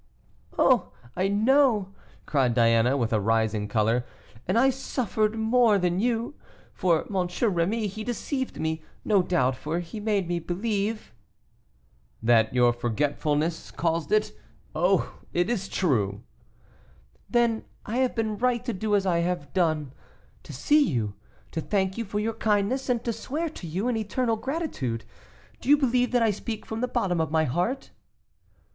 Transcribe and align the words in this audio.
"Oh! 0.57 0.91
I 1.15 1.27
know," 1.27 1.93
cried 2.25 2.55
Diana, 2.55 2.97
with 2.97 3.13
a 3.13 3.19
rising 3.19 3.67
color, 3.67 4.03
"and 4.47 4.57
I 4.57 4.71
suffered 4.71 5.35
more 5.37 5.77
than 5.77 5.99
you, 5.99 6.33
for 6.73 7.01
M. 7.03 7.09
Rémy, 7.27 7.85
he 7.87 8.03
deceived 8.03 8.59
me, 8.59 8.81
no 9.05 9.21
doubt; 9.21 9.55
for 9.55 9.77
he 9.79 9.99
made 9.99 10.27
me 10.27 10.39
believe" 10.39 11.13
"That 12.29 12.51
your 12.51 12.73
forgetfulness 12.73 13.69
caused 13.69 14.11
it. 14.11 14.33
Oh! 14.73 15.19
it 15.33 15.51
is 15.51 15.69
true." 15.69 16.23
"Then 17.29 17.63
I 17.85 17.97
have 17.97 18.15
been 18.15 18.39
right 18.39 18.65
to 18.65 18.73
do 18.73 18.95
as 18.95 19.05
I 19.05 19.19
have 19.19 19.53
done; 19.53 19.93
to 20.41 20.51
see 20.51 20.83
you, 20.83 21.13
to 21.51 21.61
thank 21.61 21.95
you 21.99 22.05
for 22.05 22.19
your 22.19 22.33
kindness, 22.33 22.89
and 22.89 23.03
to 23.03 23.13
swear 23.13 23.49
to 23.49 23.67
you 23.67 23.87
an 23.87 23.95
eternal 23.95 24.35
gratitude. 24.35 25.05
Do 25.59 25.69
you 25.69 25.77
believe 25.77 26.11
that 26.13 26.23
I 26.23 26.31
speak 26.31 26.65
from 26.65 26.81
the 26.81 26.87
bottom 26.87 27.21
of 27.21 27.29
my 27.29 27.43
heart?" 27.43 27.91